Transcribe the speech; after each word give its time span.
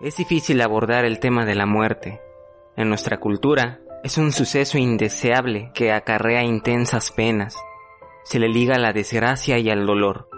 Es 0.00 0.16
difícil 0.16 0.62
abordar 0.62 1.04
el 1.04 1.20
tema 1.20 1.44
de 1.44 1.54
la 1.54 1.66
muerte. 1.66 2.22
En 2.74 2.88
nuestra 2.88 3.20
cultura, 3.20 3.80
es 4.02 4.16
un 4.16 4.32
suceso 4.32 4.78
indeseable 4.78 5.72
que 5.74 5.92
acarrea 5.92 6.42
intensas 6.42 7.10
penas. 7.10 7.54
Se 8.24 8.38
le 8.38 8.48
liga 8.48 8.76
a 8.76 8.78
la 8.78 8.94
desgracia 8.94 9.58
y 9.58 9.68
al 9.68 9.84
dolor. 9.84 10.30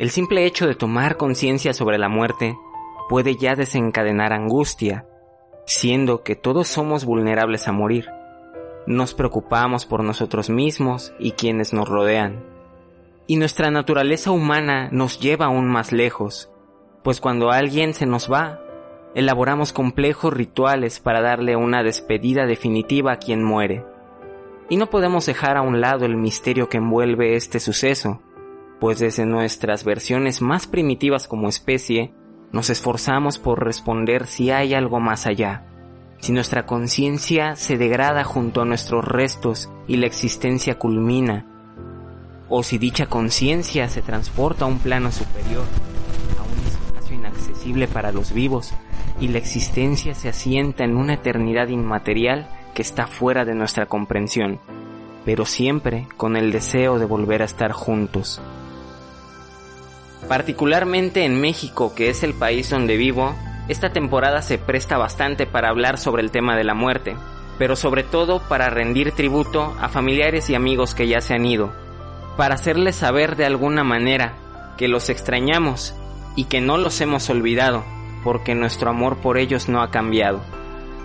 El 0.00 0.10
simple 0.10 0.46
hecho 0.46 0.66
de 0.66 0.74
tomar 0.74 1.16
conciencia 1.16 1.74
sobre 1.74 1.96
la 1.96 2.08
muerte 2.08 2.58
puede 3.08 3.36
ya 3.36 3.54
desencadenar 3.54 4.32
angustia, 4.32 5.06
siendo 5.64 6.24
que 6.24 6.34
todos 6.34 6.66
somos 6.66 7.04
vulnerables 7.04 7.68
a 7.68 7.72
morir. 7.72 8.08
Nos 8.88 9.14
preocupamos 9.14 9.86
por 9.86 10.02
nosotros 10.02 10.50
mismos 10.50 11.12
y 11.20 11.32
quienes 11.32 11.72
nos 11.72 11.88
rodean. 11.88 12.44
Y 13.28 13.36
nuestra 13.36 13.70
naturaleza 13.70 14.32
humana 14.32 14.88
nos 14.90 15.20
lleva 15.20 15.46
aún 15.46 15.68
más 15.68 15.92
lejos, 15.92 16.50
pues 17.04 17.20
cuando 17.20 17.52
alguien 17.52 17.94
se 17.94 18.04
nos 18.04 18.32
va, 18.32 18.60
elaboramos 19.14 19.72
complejos 19.72 20.32
rituales 20.32 21.00
para 21.00 21.20
darle 21.20 21.56
una 21.56 21.82
despedida 21.82 22.46
definitiva 22.46 23.12
a 23.12 23.16
quien 23.18 23.42
muere. 23.42 23.84
Y 24.68 24.76
no 24.76 24.90
podemos 24.90 25.26
dejar 25.26 25.56
a 25.56 25.62
un 25.62 25.80
lado 25.80 26.04
el 26.04 26.16
misterio 26.16 26.68
que 26.68 26.76
envuelve 26.76 27.36
este 27.36 27.58
suceso, 27.58 28.20
pues 28.80 28.98
desde 28.98 29.26
nuestras 29.26 29.84
versiones 29.84 30.42
más 30.42 30.66
primitivas 30.66 31.26
como 31.26 31.48
especie, 31.48 32.12
nos 32.52 32.70
esforzamos 32.70 33.38
por 33.38 33.64
responder 33.64 34.26
si 34.26 34.50
hay 34.50 34.74
algo 34.74 35.00
más 35.00 35.26
allá, 35.26 35.64
si 36.18 36.32
nuestra 36.32 36.66
conciencia 36.66 37.56
se 37.56 37.76
degrada 37.78 38.24
junto 38.24 38.62
a 38.62 38.64
nuestros 38.64 39.04
restos 39.04 39.70
y 39.86 39.96
la 39.96 40.06
existencia 40.06 40.78
culmina, 40.78 41.46
o 42.48 42.62
si 42.62 42.78
dicha 42.78 43.06
conciencia 43.06 43.88
se 43.88 44.02
transporta 44.02 44.64
a 44.64 44.68
un 44.68 44.78
plano 44.78 45.12
superior, 45.12 45.64
a 46.38 46.42
un 46.42 46.66
espacio 46.66 47.14
inaccesible 47.16 47.88
para 47.88 48.12
los 48.12 48.32
vivos, 48.32 48.72
y 49.20 49.28
la 49.28 49.38
existencia 49.38 50.14
se 50.14 50.28
asienta 50.28 50.84
en 50.84 50.96
una 50.96 51.14
eternidad 51.14 51.68
inmaterial 51.68 52.48
que 52.74 52.82
está 52.82 53.06
fuera 53.06 53.44
de 53.44 53.54
nuestra 53.54 53.86
comprensión, 53.86 54.60
pero 55.24 55.44
siempre 55.44 56.06
con 56.16 56.36
el 56.36 56.52
deseo 56.52 56.98
de 56.98 57.04
volver 57.04 57.42
a 57.42 57.46
estar 57.46 57.72
juntos. 57.72 58.40
Particularmente 60.28 61.24
en 61.24 61.40
México, 61.40 61.94
que 61.94 62.10
es 62.10 62.22
el 62.22 62.34
país 62.34 62.70
donde 62.70 62.96
vivo, 62.96 63.34
esta 63.68 63.92
temporada 63.92 64.42
se 64.42 64.58
presta 64.58 64.96
bastante 64.96 65.46
para 65.46 65.68
hablar 65.68 65.98
sobre 65.98 66.22
el 66.22 66.30
tema 66.30 66.56
de 66.56 66.64
la 66.64 66.74
muerte, 66.74 67.16
pero 67.58 67.76
sobre 67.76 68.04
todo 68.04 68.40
para 68.48 68.70
rendir 68.70 69.12
tributo 69.12 69.74
a 69.80 69.88
familiares 69.88 70.48
y 70.48 70.54
amigos 70.54 70.94
que 70.94 71.08
ya 71.08 71.20
se 71.20 71.34
han 71.34 71.44
ido, 71.44 71.72
para 72.36 72.54
hacerles 72.54 72.96
saber 72.96 73.36
de 73.36 73.46
alguna 73.46 73.84
manera 73.84 74.34
que 74.76 74.88
los 74.88 75.10
extrañamos 75.10 75.94
y 76.36 76.44
que 76.44 76.60
no 76.60 76.78
los 76.78 77.00
hemos 77.00 77.28
olvidado, 77.28 77.84
porque 78.22 78.54
nuestro 78.54 78.90
amor 78.90 79.18
por 79.18 79.38
ellos 79.38 79.68
no 79.68 79.82
ha 79.82 79.90
cambiado. 79.90 80.40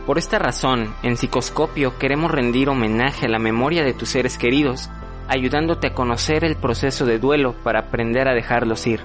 Por 0.06 0.18
esta 0.18 0.38
razón, 0.38 0.94
en 1.02 1.16
Psicoscopio 1.16 1.98
queremos 1.98 2.32
rendir 2.32 2.70
homenaje 2.70 3.28
a 3.28 3.30
la 3.30 3.40
memoria 3.40 3.84
de 3.84 3.94
tus 3.94 4.10
seres 4.10 4.38
queridos, 4.38 4.90
ayudándote 5.28 5.88
a 5.88 5.94
conocer 5.94 6.44
el 6.44 6.58
proceso 6.58 7.06
de 7.06 7.20
duelo 7.20 7.56
para 7.64 7.80
aprender 7.80 8.28
a 8.28 8.34
dejarlos 8.34 8.86
ir, 8.86 9.02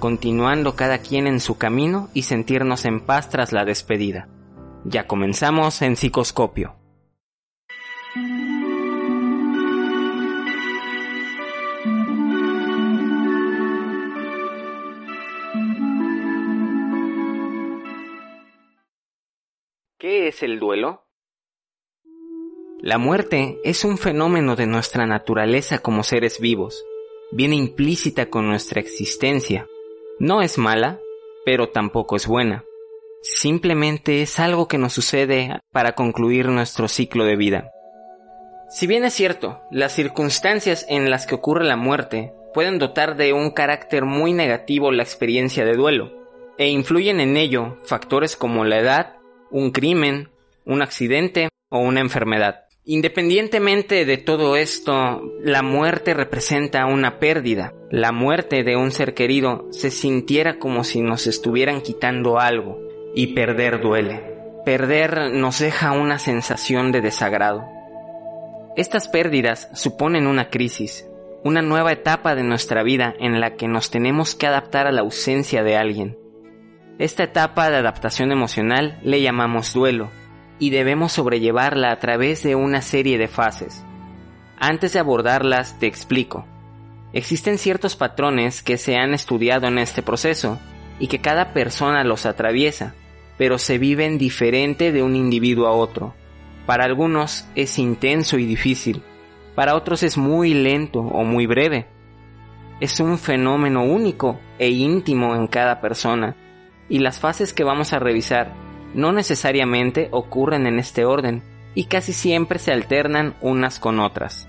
continuando 0.00 0.74
cada 0.74 0.98
quien 0.98 1.26
en 1.26 1.40
su 1.40 1.56
camino 1.56 2.08
y 2.14 2.22
sentirnos 2.22 2.84
en 2.84 3.00
paz 3.00 3.28
tras 3.28 3.52
la 3.52 3.64
despedida. 3.64 4.28
Ya 4.84 5.06
comenzamos 5.06 5.80
en 5.82 5.96
Psicoscopio. 5.96 6.83
¿Qué 20.06 20.28
es 20.28 20.42
el 20.42 20.60
duelo? 20.60 21.06
La 22.82 22.98
muerte 22.98 23.58
es 23.64 23.86
un 23.86 23.96
fenómeno 23.96 24.54
de 24.54 24.66
nuestra 24.66 25.06
naturaleza 25.06 25.78
como 25.78 26.02
seres 26.02 26.40
vivos. 26.40 26.84
Viene 27.32 27.56
implícita 27.56 28.28
con 28.28 28.46
nuestra 28.46 28.82
existencia. 28.82 29.66
No 30.18 30.42
es 30.42 30.58
mala, 30.58 31.00
pero 31.46 31.70
tampoco 31.70 32.16
es 32.16 32.26
buena. 32.26 32.64
Simplemente 33.22 34.20
es 34.20 34.38
algo 34.38 34.68
que 34.68 34.76
nos 34.76 34.92
sucede 34.92 35.62
para 35.72 35.94
concluir 35.94 36.48
nuestro 36.48 36.86
ciclo 36.86 37.24
de 37.24 37.36
vida. 37.36 37.70
Si 38.68 38.86
bien 38.86 39.04
es 39.04 39.14
cierto, 39.14 39.62
las 39.70 39.94
circunstancias 39.94 40.84
en 40.90 41.08
las 41.08 41.26
que 41.26 41.36
ocurre 41.36 41.64
la 41.64 41.76
muerte 41.76 42.34
pueden 42.52 42.78
dotar 42.78 43.16
de 43.16 43.32
un 43.32 43.52
carácter 43.52 44.04
muy 44.04 44.34
negativo 44.34 44.92
la 44.92 45.02
experiencia 45.02 45.64
de 45.64 45.72
duelo, 45.72 46.12
e 46.58 46.68
influyen 46.68 47.20
en 47.20 47.38
ello 47.38 47.78
factores 47.86 48.36
como 48.36 48.66
la 48.66 48.80
edad, 48.80 49.16
un 49.50 49.70
crimen, 49.70 50.30
un 50.64 50.82
accidente 50.82 51.48
o 51.68 51.78
una 51.78 52.00
enfermedad. 52.00 52.64
Independientemente 52.86 54.04
de 54.04 54.18
todo 54.18 54.56
esto, 54.56 55.22
la 55.42 55.62
muerte 55.62 56.12
representa 56.12 56.84
una 56.84 57.18
pérdida. 57.18 57.72
La 57.90 58.12
muerte 58.12 58.62
de 58.62 58.76
un 58.76 58.90
ser 58.90 59.14
querido 59.14 59.66
se 59.70 59.90
sintiera 59.90 60.58
como 60.58 60.84
si 60.84 61.00
nos 61.00 61.26
estuvieran 61.26 61.80
quitando 61.80 62.38
algo. 62.38 62.78
Y 63.14 63.28
perder 63.28 63.80
duele. 63.80 64.22
Perder 64.66 65.30
nos 65.32 65.60
deja 65.60 65.92
una 65.92 66.18
sensación 66.18 66.92
de 66.92 67.00
desagrado. 67.00 67.64
Estas 68.76 69.08
pérdidas 69.08 69.70
suponen 69.72 70.26
una 70.26 70.50
crisis, 70.50 71.06
una 71.42 71.62
nueva 71.62 71.92
etapa 71.92 72.34
de 72.34 72.42
nuestra 72.42 72.82
vida 72.82 73.14
en 73.18 73.40
la 73.40 73.54
que 73.54 73.68
nos 73.68 73.90
tenemos 73.90 74.34
que 74.34 74.46
adaptar 74.46 74.86
a 74.86 74.92
la 74.92 75.02
ausencia 75.02 75.62
de 75.62 75.76
alguien. 75.76 76.18
Esta 76.98 77.24
etapa 77.24 77.70
de 77.70 77.76
adaptación 77.78 78.30
emocional 78.30 79.00
le 79.02 79.20
llamamos 79.20 79.72
duelo 79.74 80.10
y 80.60 80.70
debemos 80.70 81.10
sobrellevarla 81.10 81.90
a 81.90 81.98
través 81.98 82.44
de 82.44 82.54
una 82.54 82.82
serie 82.82 83.18
de 83.18 83.26
fases. 83.26 83.84
Antes 84.60 84.92
de 84.92 85.00
abordarlas 85.00 85.76
te 85.80 85.88
explico. 85.88 86.46
Existen 87.12 87.58
ciertos 87.58 87.96
patrones 87.96 88.62
que 88.62 88.76
se 88.76 88.96
han 88.96 89.12
estudiado 89.12 89.66
en 89.66 89.78
este 89.78 90.02
proceso 90.02 90.60
y 91.00 91.08
que 91.08 91.20
cada 91.20 91.52
persona 91.52 92.04
los 92.04 92.26
atraviesa, 92.26 92.94
pero 93.38 93.58
se 93.58 93.78
viven 93.78 94.16
diferente 94.16 94.92
de 94.92 95.02
un 95.02 95.16
individuo 95.16 95.66
a 95.66 95.72
otro. 95.72 96.14
Para 96.64 96.84
algunos 96.84 97.44
es 97.56 97.76
intenso 97.80 98.38
y 98.38 98.46
difícil, 98.46 99.02
para 99.56 99.74
otros 99.74 100.04
es 100.04 100.16
muy 100.16 100.54
lento 100.54 101.00
o 101.00 101.24
muy 101.24 101.46
breve. 101.46 101.88
Es 102.78 103.00
un 103.00 103.18
fenómeno 103.18 103.82
único 103.82 104.38
e 104.60 104.70
íntimo 104.70 105.34
en 105.34 105.48
cada 105.48 105.80
persona 105.80 106.36
y 106.88 106.98
las 106.98 107.20
fases 107.20 107.52
que 107.52 107.64
vamos 107.64 107.92
a 107.92 107.98
revisar 107.98 108.54
no 108.94 109.12
necesariamente 109.12 110.08
ocurren 110.12 110.66
en 110.66 110.78
este 110.78 111.04
orden 111.04 111.42
y 111.74 111.86
casi 111.86 112.12
siempre 112.12 112.58
se 112.58 112.72
alternan 112.72 113.34
unas 113.40 113.80
con 113.80 113.98
otras. 114.00 114.48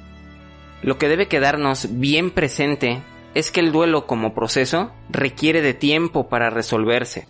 Lo 0.81 0.97
que 0.97 1.07
debe 1.07 1.27
quedarnos 1.27 1.99
bien 1.99 2.31
presente 2.31 3.01
es 3.33 3.51
que 3.51 3.59
el 3.59 3.71
duelo 3.71 4.05
como 4.05 4.33
proceso 4.33 4.91
requiere 5.09 5.61
de 5.61 5.73
tiempo 5.73 6.29
para 6.29 6.49
resolverse 6.49 7.27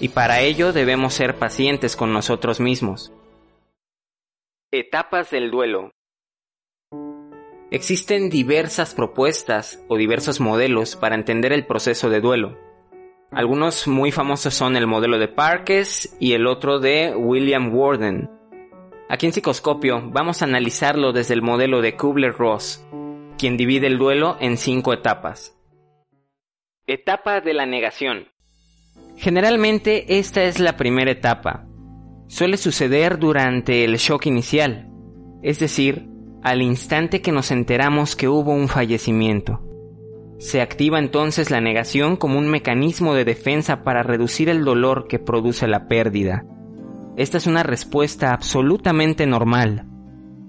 y 0.00 0.08
para 0.08 0.40
ello 0.40 0.72
debemos 0.72 1.14
ser 1.14 1.36
pacientes 1.36 1.96
con 1.96 2.12
nosotros 2.12 2.60
mismos. 2.60 3.12
Etapas 4.70 5.30
del 5.30 5.50
duelo. 5.50 5.90
Existen 7.70 8.30
diversas 8.30 8.94
propuestas 8.94 9.82
o 9.88 9.96
diversos 9.96 10.40
modelos 10.40 10.96
para 10.96 11.14
entender 11.14 11.52
el 11.52 11.66
proceso 11.66 12.10
de 12.10 12.20
duelo. 12.20 12.67
Algunos 13.30 13.86
muy 13.86 14.10
famosos 14.10 14.54
son 14.54 14.74
el 14.74 14.86
modelo 14.86 15.18
de 15.18 15.28
Parkes 15.28 16.16
y 16.18 16.32
el 16.32 16.46
otro 16.46 16.80
de 16.80 17.14
William 17.14 17.74
Warden. 17.74 18.30
Aquí 19.10 19.26
en 19.26 19.32
Psicoscopio 19.32 20.02
vamos 20.10 20.40
a 20.40 20.46
analizarlo 20.46 21.12
desde 21.12 21.34
el 21.34 21.42
modelo 21.42 21.82
de 21.82 21.94
Kubler-Ross, 21.94 22.86
quien 23.36 23.58
divide 23.58 23.86
el 23.86 23.98
duelo 23.98 24.38
en 24.40 24.56
cinco 24.56 24.94
etapas. 24.94 25.54
Etapa 26.86 27.42
de 27.42 27.52
la 27.52 27.66
negación. 27.66 28.28
Generalmente 29.16 30.18
esta 30.18 30.44
es 30.44 30.58
la 30.58 30.78
primera 30.78 31.10
etapa. 31.10 31.66
Suele 32.28 32.56
suceder 32.56 33.18
durante 33.18 33.84
el 33.84 33.96
shock 33.96 34.24
inicial. 34.26 34.86
es 35.42 35.58
decir, 35.58 36.08
al 36.42 36.62
instante 36.62 37.20
que 37.20 37.30
nos 37.30 37.50
enteramos 37.50 38.16
que 38.16 38.28
hubo 38.28 38.52
un 38.52 38.68
fallecimiento. 38.68 39.67
Se 40.38 40.60
activa 40.60 40.98
entonces 40.98 41.50
la 41.50 41.60
negación 41.60 42.16
como 42.16 42.38
un 42.38 42.48
mecanismo 42.48 43.14
de 43.14 43.24
defensa 43.24 43.82
para 43.82 44.02
reducir 44.04 44.48
el 44.48 44.64
dolor 44.64 45.08
que 45.08 45.18
produce 45.18 45.66
la 45.66 45.88
pérdida. 45.88 46.44
Esta 47.16 47.38
es 47.38 47.48
una 47.48 47.64
respuesta 47.64 48.32
absolutamente 48.32 49.26
normal. 49.26 49.86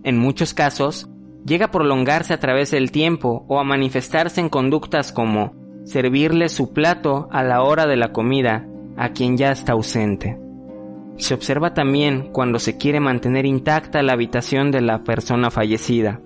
En 0.04 0.20
muchos 0.20 0.54
casos, 0.54 1.10
llega 1.44 1.66
a 1.66 1.72
prolongarse 1.72 2.34
a 2.34 2.40
través 2.40 2.70
del 2.70 2.92
tiempo 2.92 3.46
o 3.48 3.60
a 3.60 3.64
manifestarse 3.64 4.40
en 4.40 4.50
conductas 4.50 5.12
como 5.12 5.54
servirle 5.86 6.50
su 6.50 6.72
plato 6.72 7.28
a 7.32 7.42
la 7.44 7.64
hora 7.64 7.88
de 7.88 7.98
la 7.98 8.12
comida 8.12 8.68
a 8.96 9.10
quien 9.10 9.38
ya 9.38 9.52
está 9.52 9.74
ausente. 9.74 10.38
Se 11.18 11.34
observa 11.34 11.74
también 11.74 12.30
cuando 12.32 12.60
se 12.60 12.78
quiere 12.78 13.00
mantener 13.00 13.46
intacta 13.46 14.04
la 14.04 14.14
habitación 14.14 14.72
de 14.72 14.82
la 14.82 15.04
persona 15.04 15.50
fallecida. 15.50 16.22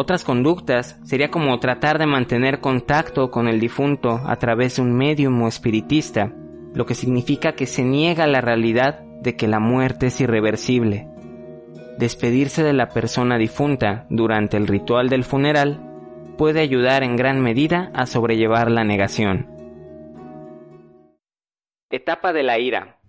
Otras 0.00 0.22
conductas 0.22 0.96
sería 1.02 1.28
como 1.28 1.58
tratar 1.58 1.98
de 1.98 2.06
mantener 2.06 2.60
contacto 2.60 3.32
con 3.32 3.48
el 3.48 3.58
difunto 3.58 4.20
a 4.24 4.36
través 4.36 4.76
de 4.76 4.82
un 4.82 4.96
medium 4.96 5.42
o 5.42 5.48
espiritista, 5.48 6.32
lo 6.72 6.86
que 6.86 6.94
significa 6.94 7.56
que 7.56 7.66
se 7.66 7.82
niega 7.82 8.28
la 8.28 8.40
realidad 8.40 9.00
de 9.22 9.34
que 9.34 9.48
la 9.48 9.58
muerte 9.58 10.06
es 10.06 10.20
irreversible. 10.20 11.08
Despedirse 11.98 12.62
de 12.62 12.74
la 12.74 12.90
persona 12.90 13.38
difunta 13.38 14.06
durante 14.08 14.56
el 14.56 14.68
ritual 14.68 15.08
del 15.08 15.24
funeral 15.24 15.82
puede 16.36 16.60
ayudar 16.60 17.02
en 17.02 17.16
gran 17.16 17.40
medida 17.40 17.90
a 17.92 18.06
sobrellevar 18.06 18.70
la 18.70 18.84
negación. 18.84 19.48
Etapa 21.90 22.32
de 22.32 22.44
la 22.44 22.60
ira. 22.60 23.00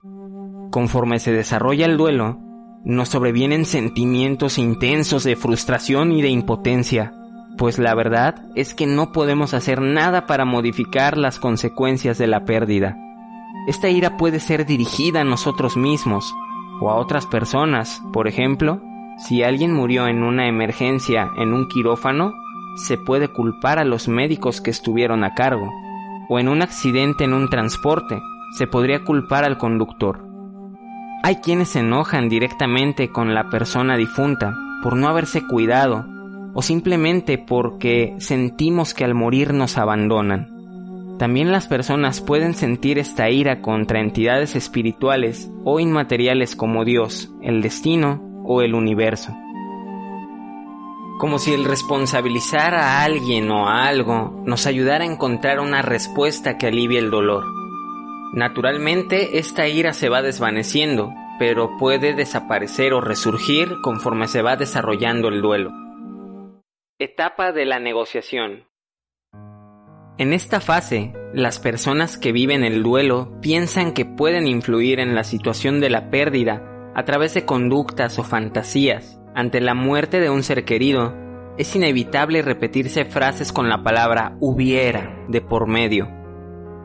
Conforme 0.72 1.20
se 1.20 1.34
desarrolla 1.34 1.86
el 1.86 1.98
duelo, 1.98 2.49
nos 2.84 3.10
sobrevienen 3.10 3.66
sentimientos 3.66 4.58
intensos 4.58 5.24
de 5.24 5.36
frustración 5.36 6.12
y 6.12 6.22
de 6.22 6.30
impotencia, 6.30 7.14
pues 7.58 7.78
la 7.78 7.94
verdad 7.94 8.46
es 8.56 8.74
que 8.74 8.88
no 8.88 9.12
podemos 9.12 9.54
hacer 9.54 9.82
nada 9.82 10.26
para 10.26 10.46
modificar 10.46 11.18
las 11.18 11.40
consecuencias 11.40 12.18
de 12.18 12.28
la 12.28 12.46
pérdida. 12.46 12.98
Esta 13.68 13.90
ira 13.90 14.16
puede 14.16 14.40
ser 14.40 14.66
dirigida 14.66 15.22
a 15.22 15.26
nosotros 15.26 15.76
mismos 15.76 16.34
o 16.80 16.90
a 16.90 16.96
otras 16.96 17.26
personas. 17.26 18.02
Por 18.14 18.28
ejemplo, 18.30 18.82
si 19.18 19.44
alguien 19.44 19.74
murió 19.74 20.08
en 20.08 20.24
una 20.24 20.48
emergencia 20.48 21.30
en 21.38 21.54
un 21.54 21.68
quirófano, 21.68 22.34
se 22.78 22.98
puede 22.98 23.28
culpar 23.28 23.78
a 23.78 23.84
los 23.84 24.08
médicos 24.08 24.62
que 24.62 24.72
estuvieron 24.72 25.26
a 25.26 25.34
cargo. 25.36 25.70
O 26.30 26.40
en 26.40 26.48
un 26.48 26.62
accidente 26.62 27.26
en 27.26 27.34
un 27.34 27.50
transporte, 27.50 28.22
se 28.58 28.68
podría 28.68 29.04
culpar 29.04 29.44
al 29.44 29.58
conductor. 29.58 30.29
Hay 31.22 31.36
quienes 31.38 31.70
se 31.70 31.80
enojan 31.80 32.30
directamente 32.30 33.10
con 33.12 33.34
la 33.36 33.50
persona 33.50 33.98
difunta 33.98 34.56
por 34.82 34.96
no 34.96 35.10
haberse 35.10 35.46
cuidado 35.46 36.06
o 36.54 36.62
simplemente 36.62 37.38
porque 37.38 38.16
sentimos 38.20 38.94
que 38.94 39.04
al 39.04 39.16
morir 39.16 39.54
nos 39.54 39.78
abandonan. 39.78 41.18
También 41.20 41.52
las 41.52 41.68
personas 41.68 42.22
pueden 42.22 42.54
sentir 42.54 42.98
esta 42.98 43.30
ira 43.30 43.62
contra 43.62 44.00
entidades 44.00 44.56
espirituales 44.56 45.52
o 45.66 45.82
inmateriales 45.82 46.56
como 46.56 46.86
Dios, 46.86 47.30
el 47.42 47.62
destino 47.62 48.22
o 48.46 48.62
el 48.62 48.74
universo. 48.74 49.36
Como 51.20 51.38
si 51.38 51.54
el 51.54 51.66
responsabilizar 51.66 52.74
a 52.74 53.04
alguien 53.04 53.52
o 53.52 53.68
a 53.68 53.88
algo 53.88 54.42
nos 54.46 54.66
ayudara 54.66 55.04
a 55.04 55.12
encontrar 55.12 55.60
una 55.60 55.82
respuesta 55.82 56.58
que 56.58 56.68
alivie 56.68 57.00
el 57.00 57.12
dolor. 57.12 57.59
Naturalmente, 58.34 59.40
esta 59.40 59.68
ira 59.68 59.94
se 59.94 60.08
va 60.08 60.22
desvaneciendo, 60.22 61.12
pero 61.40 61.78
puede 61.78 62.14
desaparecer 62.14 62.94
o 62.94 63.02
resurgir 63.02 63.82
conforme 63.82 64.28
se 64.28 64.44
va 64.44 64.56
desarrollando 64.56 65.30
el 65.30 65.42
duelo. 65.42 65.72
Etapa 67.00 67.52
de 67.52 67.66
la 67.66 67.80
negociación. 67.80 68.66
En 70.20 70.34
esta 70.34 70.60
fase, 70.60 71.14
las 71.34 71.60
personas 71.60 72.18
que 72.18 72.32
viven 72.32 72.64
el 72.64 72.84
duelo 72.84 73.40
piensan 73.42 73.94
que 73.94 74.06
pueden 74.06 74.48
influir 74.48 75.00
en 75.00 75.16
la 75.16 75.24
situación 75.24 75.80
de 75.80 75.90
la 75.90 76.12
pérdida 76.12 76.92
a 76.94 77.06
través 77.06 77.34
de 77.34 77.46
conductas 77.46 78.20
o 78.20 78.24
fantasías. 78.24 79.20
Ante 79.34 79.60
la 79.60 79.74
muerte 79.74 80.20
de 80.20 80.30
un 80.30 80.44
ser 80.44 80.66
querido, 80.66 81.16
es 81.58 81.76
inevitable 81.76 82.42
repetirse 82.42 83.06
frases 83.06 83.52
con 83.52 83.70
la 83.70 83.82
palabra 83.82 84.36
hubiera 84.40 85.26
de 85.30 85.42
por 85.42 85.68
medio 85.68 86.19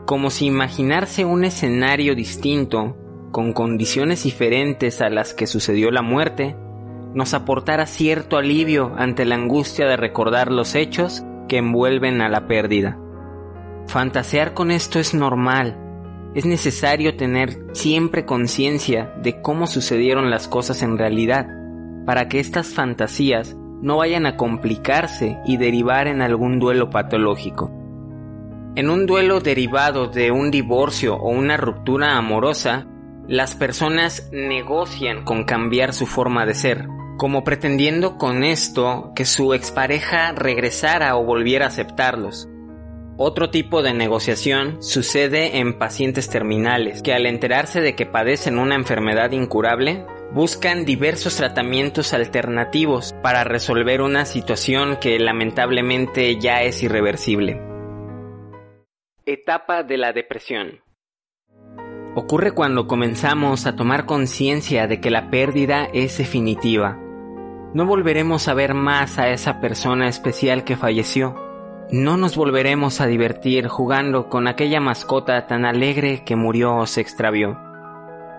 como 0.05 0.29
si 0.29 0.45
imaginarse 0.45 1.25
un 1.25 1.43
escenario 1.43 2.15
distinto, 2.15 2.95
con 3.31 3.53
condiciones 3.53 4.23
diferentes 4.23 5.01
a 5.01 5.09
las 5.09 5.33
que 5.33 5.47
sucedió 5.47 5.91
la 5.91 6.01
muerte, 6.01 6.55
nos 7.13 7.33
aportara 7.33 7.85
cierto 7.85 8.37
alivio 8.37 8.93
ante 8.97 9.25
la 9.25 9.35
angustia 9.35 9.87
de 9.87 9.97
recordar 9.97 10.51
los 10.51 10.75
hechos 10.75 11.23
que 11.47 11.57
envuelven 11.57 12.21
a 12.21 12.29
la 12.29 12.47
pérdida. 12.47 12.99
Fantasear 13.87 14.53
con 14.53 14.71
esto 14.71 14.99
es 14.99 15.13
normal. 15.13 15.77
Es 16.35 16.45
necesario 16.45 17.15
tener 17.15 17.57
siempre 17.73 18.25
conciencia 18.25 19.13
de 19.21 19.41
cómo 19.41 19.67
sucedieron 19.67 20.29
las 20.29 20.47
cosas 20.47 20.81
en 20.83 20.97
realidad, 20.97 21.47
para 22.05 22.27
que 22.27 22.39
estas 22.39 22.67
fantasías 22.67 23.55
no 23.81 23.97
vayan 23.97 24.25
a 24.25 24.37
complicarse 24.37 25.37
y 25.45 25.57
derivar 25.57 26.07
en 26.07 26.21
algún 26.21 26.59
duelo 26.59 26.89
patológico. 26.89 27.84
En 28.77 28.89
un 28.89 29.05
duelo 29.05 29.39
derivado 29.39 30.07
de 30.07 30.31
un 30.31 30.51
divorcio 30.51 31.15
o 31.15 31.29
una 31.29 31.55
ruptura 31.55 32.17
amorosa, 32.17 32.85
las 33.25 33.55
personas 33.55 34.29
negocian 34.33 35.23
con 35.23 35.45
cambiar 35.45 35.93
su 35.93 36.05
forma 36.05 36.45
de 36.45 36.55
ser, 36.55 36.85
como 37.17 37.45
pretendiendo 37.45 38.17
con 38.17 38.43
esto 38.43 39.13
que 39.15 39.23
su 39.23 39.53
expareja 39.53 40.33
regresara 40.33 41.15
o 41.15 41.23
volviera 41.23 41.63
a 41.63 41.67
aceptarlos. 41.69 42.49
Otro 43.15 43.49
tipo 43.49 43.81
de 43.81 43.93
negociación 43.93 44.83
sucede 44.83 45.59
en 45.59 45.79
pacientes 45.79 46.29
terminales, 46.29 47.01
que 47.01 47.13
al 47.13 47.27
enterarse 47.27 47.79
de 47.79 47.95
que 47.95 48.05
padecen 48.05 48.59
una 48.59 48.75
enfermedad 48.75 49.31
incurable, 49.31 50.05
buscan 50.33 50.83
diversos 50.83 51.37
tratamientos 51.37 52.13
alternativos 52.13 53.15
para 53.23 53.45
resolver 53.45 54.01
una 54.01 54.25
situación 54.25 54.97
que 54.99 55.17
lamentablemente 55.17 56.37
ya 56.41 56.63
es 56.63 56.83
irreversible. 56.83 57.74
Etapa 59.27 59.81
de 59.81 59.97
la 59.97 60.13
depresión. 60.13 60.81
Ocurre 62.13 62.51
cuando 62.51 62.85
comenzamos 62.85 63.65
a 63.65 63.75
tomar 63.75 64.05
conciencia 64.05 64.85
de 64.85 65.01
que 65.01 65.09
la 65.09 65.31
pérdida 65.31 65.85
es 65.85 66.19
definitiva. 66.19 66.99
No 67.73 67.87
volveremos 67.87 68.47
a 68.47 68.53
ver 68.53 68.75
más 68.75 69.17
a 69.17 69.29
esa 69.29 69.59
persona 69.59 70.07
especial 70.09 70.63
que 70.63 70.77
falleció. 70.77 71.33
No 71.91 72.17
nos 72.17 72.35
volveremos 72.37 73.01
a 73.01 73.07
divertir 73.07 73.67
jugando 73.67 74.29
con 74.29 74.47
aquella 74.47 74.79
mascota 74.79 75.47
tan 75.47 75.65
alegre 75.65 76.23
que 76.23 76.35
murió 76.35 76.75
o 76.75 76.85
se 76.85 77.01
extravió. 77.01 77.57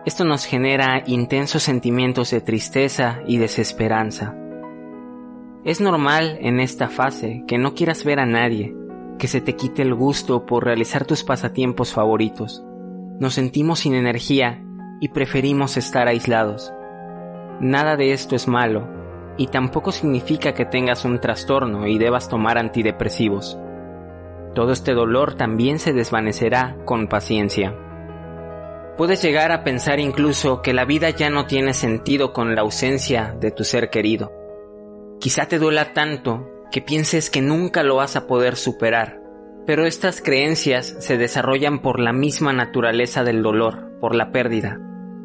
Esto 0.05 0.25
nos 0.25 0.45
genera 0.45 1.03
intensos 1.09 1.65
sentimientos 1.65 2.31
de 2.31 2.43
tristeza 2.43 3.23
y 3.27 3.39
desesperanza. 3.39 4.37
Es 5.65 5.81
normal 5.81 6.39
en 6.43 6.61
esta 6.61 6.89
fase 6.89 7.43
que 7.49 7.59
no 7.59 7.75
quieras 7.75 8.05
ver 8.05 8.21
a 8.21 8.27
nadie, 8.27 8.73
que 9.19 9.29
se 9.29 9.41
te 9.41 9.57
quite 9.57 9.83
el 9.83 9.95
gusto 9.95 10.47
por 10.47 10.65
realizar 10.65 11.05
tus 11.05 11.25
pasatiempos 11.25 11.93
favoritos. 11.93 12.65
Nos 13.19 13.35
sentimos 13.35 13.81
sin 13.81 13.95
energía 13.95 14.63
y 15.01 15.09
preferimos 15.09 15.77
estar 15.77 16.09
aislados. 16.09 16.73
Nada 17.61 17.97
de 17.97 18.13
esto 18.13 18.37
es 18.37 18.49
malo, 18.49 18.89
y 19.39 19.49
tampoco 19.49 19.93
significa 19.93 20.55
que 20.55 20.65
tengas 20.65 21.05
un 21.05 21.21
trastorno 21.21 21.87
y 21.87 21.99
debas 21.99 22.29
tomar 22.29 22.59
antidepresivos. 22.59 23.59
Todo 24.55 24.73
este 24.73 24.95
dolor 24.95 25.35
también 25.35 25.79
se 25.79 25.93
desvanecerá 25.93 26.77
con 26.85 27.09
paciencia. 27.09 27.75
Puedes 28.97 29.23
llegar 29.23 29.53
a 29.53 29.63
pensar 29.63 30.01
incluso 30.01 30.63
que 30.63 30.73
la 30.73 30.87
vida 30.87 31.11
ya 31.11 31.29
no 31.29 31.45
tiene 31.45 31.75
sentido 31.75 32.33
con 32.33 32.55
la 32.55 32.63
ausencia 32.63 33.37
de 33.39 33.51
tu 33.51 33.65
ser 33.65 33.91
querido. 33.91 34.33
Quizá 35.21 35.47
te 35.47 35.59
duela 35.59 35.93
tanto 35.93 36.49
que 36.77 36.83
pienses 36.83 37.31
que 37.31 37.41
nunca 37.41 37.83
lo 37.83 37.97
vas 37.97 38.17
a 38.17 38.27
poder 38.27 38.55
superar. 38.55 39.19
Pero 39.65 39.87
estas 39.87 40.21
creencias 40.21 40.95
se 41.01 41.17
desarrollan 41.17 41.81
por 41.81 41.99
la 41.99 42.13
misma 42.13 42.53
naturaleza 42.53 43.25
del 43.25 43.43
dolor, 43.43 43.99
por 43.99 44.15
la 44.15 44.31
pérdida. 44.31 44.79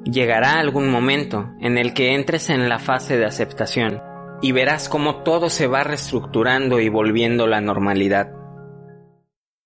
Llegará 0.06 0.62
algún 0.62 0.90
momento 0.90 1.52
en 1.60 1.78
el 1.78 1.94
que 1.94 2.16
entres 2.16 2.50
en 2.50 2.70
la 2.70 2.80
fase 2.80 3.18
de 3.18 3.26
aceptación 3.26 4.02
y 4.42 4.54
verás 4.54 4.88
cómo 4.88 5.24
todo 5.24 5.50
se 5.50 5.68
va 5.68 5.84
reestructurando 5.84 6.80
y 6.80 6.88
volviendo 6.88 7.48
la 7.48 7.60
normalidad. 7.60 8.32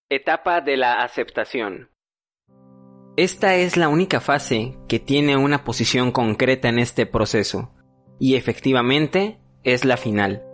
Etapa 0.10 0.62
de 0.62 0.78
la 0.78 1.04
aceptación. 1.04 1.92
Esta 3.16 3.58
es 3.58 3.78
la 3.78 3.90
única 3.90 4.22
fase 4.22 4.76
que 4.88 4.98
tiene 4.98 5.38
una 5.38 5.64
posición 5.64 6.12
concreta 6.12 6.68
en 6.68 6.80
este 6.80 7.06
proceso, 7.06 7.76
y 8.20 8.34
efectivamente 8.38 9.38
es 9.64 9.86
la 9.86 9.98
final. 9.98 10.45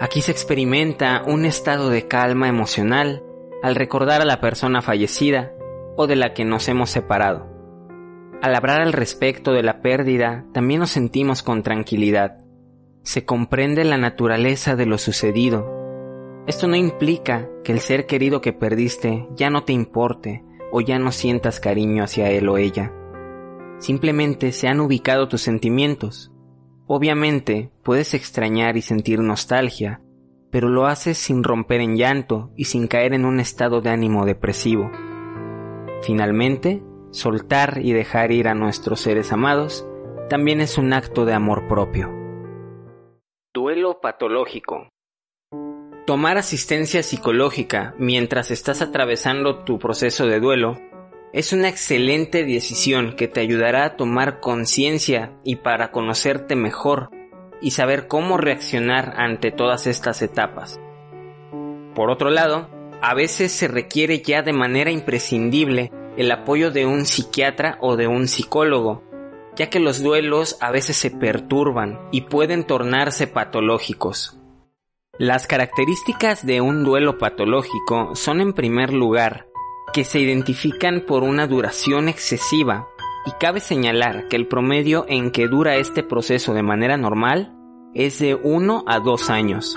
Aquí 0.00 0.22
se 0.22 0.32
experimenta 0.32 1.22
un 1.26 1.44
estado 1.44 1.90
de 1.90 2.08
calma 2.08 2.48
emocional 2.48 3.22
al 3.62 3.74
recordar 3.74 4.22
a 4.22 4.24
la 4.24 4.40
persona 4.40 4.80
fallecida 4.80 5.52
o 5.94 6.06
de 6.06 6.16
la 6.16 6.32
que 6.32 6.46
nos 6.46 6.68
hemos 6.68 6.88
separado. 6.88 7.46
Al 8.40 8.54
hablar 8.54 8.80
al 8.80 8.94
respecto 8.94 9.52
de 9.52 9.62
la 9.62 9.82
pérdida, 9.82 10.46
también 10.54 10.80
nos 10.80 10.90
sentimos 10.90 11.42
con 11.42 11.62
tranquilidad. 11.62 12.38
se 13.02 13.24
comprende 13.24 13.84
la 13.84 13.98
naturaleza 13.98 14.74
de 14.76 14.86
lo 14.86 14.96
sucedido. 14.96 15.66
Esto 16.46 16.66
no 16.66 16.76
implica 16.76 17.48
que 17.64 17.72
el 17.72 17.80
ser 17.80 18.06
querido 18.06 18.40
que 18.40 18.52
perdiste 18.52 19.26
ya 19.36 19.50
no 19.50 19.64
te 19.64 19.72
importe 19.72 20.44
o 20.70 20.80
ya 20.80 20.98
no 20.98 21.12
sientas 21.12 21.60
cariño 21.60 22.04
hacia 22.04 22.30
él 22.30 22.48
o 22.48 22.56
ella. 22.56 22.92
Simplemente 23.78 24.52
se 24.52 24.68
han 24.68 24.80
ubicado 24.80 25.28
tus 25.28 25.42
sentimientos. 25.42 26.29
Obviamente 26.92 27.70
puedes 27.84 28.14
extrañar 28.14 28.76
y 28.76 28.82
sentir 28.82 29.20
nostalgia, 29.20 30.00
pero 30.50 30.68
lo 30.68 30.86
haces 30.86 31.18
sin 31.18 31.44
romper 31.44 31.80
en 31.80 31.96
llanto 31.96 32.50
y 32.56 32.64
sin 32.64 32.88
caer 32.88 33.14
en 33.14 33.24
un 33.24 33.38
estado 33.38 33.80
de 33.80 33.90
ánimo 33.90 34.26
depresivo. 34.26 34.90
Finalmente, 36.02 36.82
soltar 37.12 37.78
y 37.80 37.92
dejar 37.92 38.32
ir 38.32 38.48
a 38.48 38.56
nuestros 38.56 38.98
seres 39.02 39.30
amados 39.30 39.86
también 40.28 40.60
es 40.60 40.78
un 40.78 40.92
acto 40.92 41.24
de 41.24 41.32
amor 41.32 41.68
propio. 41.68 42.10
Duelo 43.54 44.00
patológico. 44.00 44.88
Tomar 46.08 46.38
asistencia 46.38 47.04
psicológica 47.04 47.94
mientras 47.98 48.50
estás 48.50 48.82
atravesando 48.82 49.62
tu 49.62 49.78
proceso 49.78 50.26
de 50.26 50.40
duelo 50.40 50.76
es 51.32 51.52
una 51.52 51.68
excelente 51.68 52.44
decisión 52.44 53.14
que 53.14 53.28
te 53.28 53.40
ayudará 53.40 53.84
a 53.84 53.96
tomar 53.96 54.40
conciencia 54.40 55.32
y 55.44 55.56
para 55.56 55.92
conocerte 55.92 56.56
mejor 56.56 57.10
y 57.62 57.70
saber 57.70 58.08
cómo 58.08 58.36
reaccionar 58.36 59.14
ante 59.16 59.52
todas 59.52 59.86
estas 59.86 60.22
etapas. 60.22 60.80
Por 61.94 62.10
otro 62.10 62.30
lado, 62.30 62.68
a 63.00 63.14
veces 63.14 63.52
se 63.52 63.68
requiere 63.68 64.22
ya 64.22 64.42
de 64.42 64.52
manera 64.52 64.90
imprescindible 64.90 65.92
el 66.16 66.32
apoyo 66.32 66.70
de 66.70 66.86
un 66.86 67.06
psiquiatra 67.06 67.78
o 67.80 67.96
de 67.96 68.08
un 68.08 68.26
psicólogo, 68.26 69.04
ya 69.56 69.70
que 69.70 69.78
los 69.78 70.02
duelos 70.02 70.56
a 70.60 70.70
veces 70.70 70.96
se 70.96 71.10
perturban 71.10 72.00
y 72.10 72.22
pueden 72.22 72.64
tornarse 72.64 73.26
patológicos. 73.26 74.36
Las 75.18 75.46
características 75.46 76.44
de 76.46 76.60
un 76.60 76.82
duelo 76.82 77.18
patológico 77.18 78.14
son 78.14 78.40
en 78.40 78.54
primer 78.54 78.92
lugar 78.92 79.49
que 79.92 80.04
se 80.04 80.20
identifican 80.20 81.02
por 81.06 81.22
una 81.22 81.46
duración 81.46 82.08
excesiva 82.08 82.88
y 83.26 83.32
cabe 83.38 83.60
señalar 83.60 84.28
que 84.28 84.36
el 84.36 84.46
promedio 84.46 85.04
en 85.08 85.30
que 85.30 85.48
dura 85.48 85.76
este 85.76 86.02
proceso 86.02 86.54
de 86.54 86.62
manera 86.62 86.96
normal 86.96 87.54
es 87.94 88.18
de 88.18 88.34
1 88.34 88.84
a 88.86 89.00
2 89.00 89.30
años. 89.30 89.76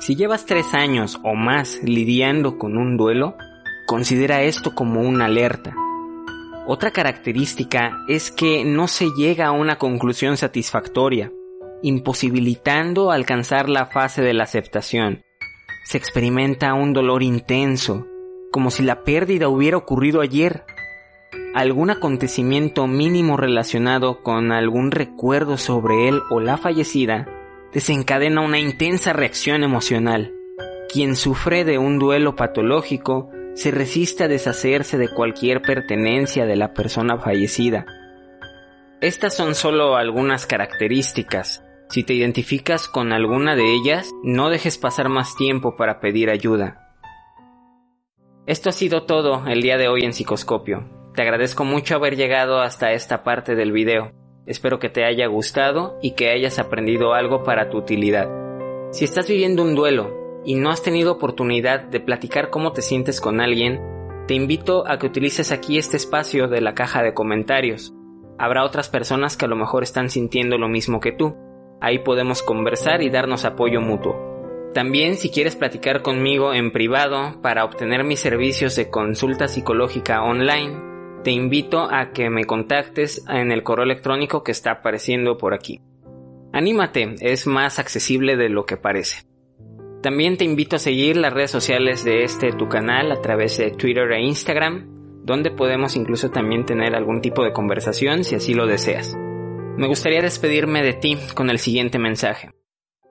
Si 0.00 0.16
llevas 0.16 0.46
3 0.46 0.74
años 0.74 1.20
o 1.22 1.34
más 1.34 1.80
lidiando 1.82 2.58
con 2.58 2.76
un 2.76 2.96
duelo, 2.96 3.36
considera 3.86 4.42
esto 4.42 4.74
como 4.74 5.00
una 5.00 5.26
alerta. 5.26 5.74
Otra 6.66 6.90
característica 6.90 7.98
es 8.08 8.30
que 8.30 8.64
no 8.64 8.88
se 8.88 9.10
llega 9.16 9.48
a 9.48 9.52
una 9.52 9.78
conclusión 9.78 10.36
satisfactoria, 10.36 11.32
imposibilitando 11.82 13.10
alcanzar 13.10 13.68
la 13.68 13.86
fase 13.86 14.22
de 14.22 14.32
la 14.32 14.44
aceptación. 14.44 15.22
Se 15.84 15.98
experimenta 15.98 16.74
un 16.74 16.92
dolor 16.92 17.22
intenso, 17.22 18.06
como 18.52 18.70
si 18.70 18.84
la 18.84 19.02
pérdida 19.02 19.48
hubiera 19.48 19.76
ocurrido 19.76 20.20
ayer. 20.20 20.64
Algún 21.54 21.90
acontecimiento 21.90 22.86
mínimo 22.86 23.36
relacionado 23.36 24.22
con 24.22 24.52
algún 24.52 24.92
recuerdo 24.92 25.56
sobre 25.56 26.08
él 26.08 26.20
o 26.30 26.38
la 26.38 26.56
fallecida 26.56 27.26
desencadena 27.72 28.42
una 28.42 28.60
intensa 28.60 29.12
reacción 29.12 29.64
emocional. 29.64 30.32
Quien 30.92 31.16
sufre 31.16 31.64
de 31.64 31.78
un 31.78 31.98
duelo 31.98 32.36
patológico 32.36 33.30
se 33.54 33.70
resiste 33.70 34.24
a 34.24 34.28
deshacerse 34.28 34.98
de 34.98 35.08
cualquier 35.08 35.62
pertenencia 35.62 36.46
de 36.46 36.56
la 36.56 36.74
persona 36.74 37.18
fallecida. 37.18 37.86
Estas 39.00 39.34
son 39.34 39.54
solo 39.54 39.96
algunas 39.96 40.46
características. 40.46 41.64
Si 41.88 42.04
te 42.04 42.14
identificas 42.14 42.88
con 42.88 43.12
alguna 43.12 43.56
de 43.56 43.74
ellas, 43.74 44.10
no 44.22 44.48
dejes 44.48 44.78
pasar 44.78 45.08
más 45.08 45.34
tiempo 45.36 45.76
para 45.76 46.00
pedir 46.00 46.30
ayuda. 46.30 46.81
Esto 48.44 48.70
ha 48.70 48.72
sido 48.72 49.04
todo 49.04 49.44
el 49.46 49.62
día 49.62 49.78
de 49.78 49.86
hoy 49.86 50.02
en 50.02 50.12
Psicoscopio. 50.12 50.82
Te 51.14 51.22
agradezco 51.22 51.64
mucho 51.64 51.94
haber 51.94 52.16
llegado 52.16 52.60
hasta 52.60 52.90
esta 52.90 53.22
parte 53.22 53.54
del 53.54 53.70
video. 53.70 54.10
Espero 54.46 54.80
que 54.80 54.88
te 54.88 55.04
haya 55.04 55.28
gustado 55.28 55.96
y 56.02 56.16
que 56.16 56.30
hayas 56.30 56.58
aprendido 56.58 57.14
algo 57.14 57.44
para 57.44 57.70
tu 57.70 57.78
utilidad. 57.78 58.28
Si 58.90 59.04
estás 59.04 59.28
viviendo 59.28 59.62
un 59.62 59.76
duelo 59.76 60.42
y 60.44 60.56
no 60.56 60.70
has 60.70 60.82
tenido 60.82 61.12
oportunidad 61.12 61.84
de 61.84 62.00
platicar 62.00 62.50
cómo 62.50 62.72
te 62.72 62.82
sientes 62.82 63.20
con 63.20 63.40
alguien, 63.40 63.80
te 64.26 64.34
invito 64.34 64.90
a 64.90 64.98
que 64.98 65.06
utilices 65.06 65.52
aquí 65.52 65.78
este 65.78 65.96
espacio 65.96 66.48
de 66.48 66.60
la 66.60 66.74
caja 66.74 67.00
de 67.04 67.14
comentarios. 67.14 67.94
Habrá 68.40 68.64
otras 68.64 68.88
personas 68.88 69.36
que 69.36 69.44
a 69.44 69.48
lo 69.48 69.54
mejor 69.54 69.84
están 69.84 70.10
sintiendo 70.10 70.58
lo 70.58 70.68
mismo 70.68 70.98
que 70.98 71.12
tú. 71.12 71.36
Ahí 71.80 72.00
podemos 72.00 72.42
conversar 72.42 73.02
y 73.02 73.10
darnos 73.10 73.44
apoyo 73.44 73.80
mutuo. 73.80 74.31
También 74.74 75.16
si 75.16 75.28
quieres 75.28 75.54
platicar 75.54 76.00
conmigo 76.00 76.54
en 76.54 76.72
privado 76.72 77.40
para 77.42 77.64
obtener 77.64 78.04
mis 78.04 78.20
servicios 78.20 78.74
de 78.74 78.88
consulta 78.88 79.46
psicológica 79.46 80.22
online, 80.22 80.78
te 81.22 81.30
invito 81.30 81.82
a 81.90 82.12
que 82.12 82.30
me 82.30 82.46
contactes 82.46 83.22
en 83.28 83.52
el 83.52 83.62
correo 83.62 83.84
electrónico 83.84 84.42
que 84.42 84.52
está 84.52 84.72
apareciendo 84.72 85.36
por 85.36 85.52
aquí. 85.52 85.82
Anímate, 86.54 87.16
es 87.20 87.46
más 87.46 87.78
accesible 87.78 88.36
de 88.36 88.48
lo 88.48 88.64
que 88.64 88.78
parece. 88.78 89.24
También 90.02 90.36
te 90.38 90.44
invito 90.44 90.76
a 90.76 90.80
seguir 90.80 91.16
las 91.16 91.32
redes 91.32 91.50
sociales 91.50 92.02
de 92.02 92.24
este 92.24 92.52
tu 92.52 92.68
canal 92.68 93.12
a 93.12 93.20
través 93.20 93.58
de 93.58 93.70
Twitter 93.70 94.10
e 94.10 94.22
Instagram, 94.22 95.22
donde 95.22 95.50
podemos 95.50 95.96
incluso 95.96 96.30
también 96.30 96.64
tener 96.64 96.94
algún 96.94 97.20
tipo 97.20 97.44
de 97.44 97.52
conversación 97.52 98.24
si 98.24 98.34
así 98.34 98.54
lo 98.54 98.66
deseas. 98.66 99.16
Me 99.76 99.86
gustaría 99.86 100.22
despedirme 100.22 100.82
de 100.82 100.94
ti 100.94 101.16
con 101.34 101.50
el 101.50 101.58
siguiente 101.58 101.98
mensaje. 101.98 102.50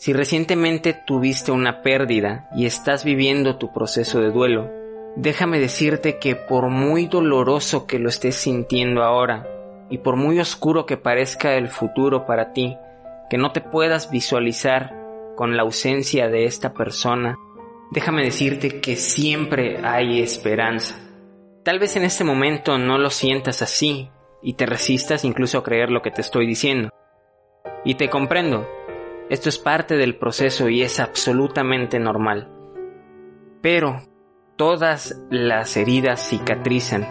Si 0.01 0.13
recientemente 0.13 0.93
tuviste 0.95 1.51
una 1.51 1.83
pérdida 1.83 2.49
y 2.55 2.65
estás 2.65 3.03
viviendo 3.03 3.57
tu 3.57 3.71
proceso 3.71 4.19
de 4.19 4.31
duelo, 4.31 4.67
déjame 5.15 5.59
decirte 5.59 6.17
que 6.17 6.35
por 6.35 6.69
muy 6.69 7.05
doloroso 7.05 7.85
que 7.85 7.99
lo 7.99 8.09
estés 8.09 8.33
sintiendo 8.33 9.03
ahora 9.03 9.47
y 9.91 9.99
por 9.99 10.15
muy 10.15 10.39
oscuro 10.39 10.87
que 10.87 10.97
parezca 10.97 11.53
el 11.53 11.67
futuro 11.67 12.25
para 12.25 12.51
ti, 12.51 12.77
que 13.29 13.37
no 13.37 13.51
te 13.51 13.61
puedas 13.61 14.09
visualizar 14.09 14.91
con 15.35 15.55
la 15.55 15.61
ausencia 15.61 16.29
de 16.29 16.45
esta 16.45 16.73
persona, 16.73 17.37
déjame 17.91 18.23
decirte 18.23 18.81
que 18.81 18.95
siempre 18.95 19.85
hay 19.85 20.19
esperanza. 20.19 20.95
Tal 21.61 21.77
vez 21.77 21.95
en 21.95 22.05
este 22.05 22.23
momento 22.23 22.79
no 22.79 22.97
lo 22.97 23.11
sientas 23.11 23.61
así 23.61 24.09
y 24.41 24.53
te 24.53 24.65
resistas 24.65 25.23
incluso 25.25 25.59
a 25.59 25.63
creer 25.63 25.91
lo 25.91 26.01
que 26.01 26.09
te 26.09 26.21
estoy 26.21 26.47
diciendo. 26.47 26.89
Y 27.85 27.95
te 27.95 28.09
comprendo, 28.09 28.67
esto 29.31 29.47
es 29.47 29.57
parte 29.57 29.95
del 29.95 30.17
proceso 30.17 30.67
y 30.67 30.81
es 30.81 30.99
absolutamente 30.99 32.01
normal. 32.01 32.49
Pero 33.61 34.01
todas 34.57 35.25
las 35.29 35.77
heridas 35.77 36.27
cicatrizan 36.27 37.07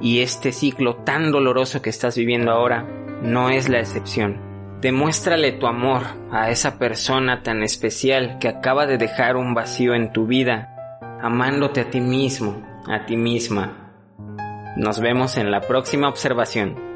y 0.00 0.20
este 0.20 0.50
ciclo 0.50 0.96
tan 1.04 1.30
doloroso 1.32 1.82
que 1.82 1.90
estás 1.90 2.16
viviendo 2.16 2.52
ahora 2.52 2.84
no 3.20 3.50
es 3.50 3.68
la 3.68 3.80
excepción. 3.80 4.40
Demuéstrale 4.80 5.52
tu 5.52 5.66
amor 5.66 6.04
a 6.30 6.48
esa 6.48 6.78
persona 6.78 7.42
tan 7.42 7.62
especial 7.62 8.38
que 8.38 8.48
acaba 8.48 8.86
de 8.86 8.96
dejar 8.96 9.36
un 9.36 9.52
vacío 9.52 9.94
en 9.94 10.14
tu 10.14 10.26
vida, 10.26 10.74
amándote 11.20 11.82
a 11.82 11.90
ti 11.90 12.00
mismo, 12.00 12.66
a 12.88 13.04
ti 13.04 13.18
misma. 13.18 13.92
Nos 14.78 15.00
vemos 15.00 15.36
en 15.36 15.50
la 15.50 15.60
próxima 15.60 16.08
observación. 16.08 16.95